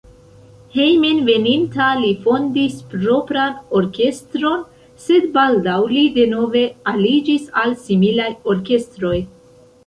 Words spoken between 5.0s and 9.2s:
sed baldaŭ li denove aliĝis al similaj orkestroj.